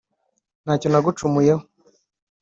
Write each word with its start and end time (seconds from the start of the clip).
nta 0.63 0.73
cyo 0.81 0.87
nagucumuyeho 0.89 1.63